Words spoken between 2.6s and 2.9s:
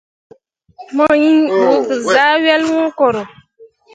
wũ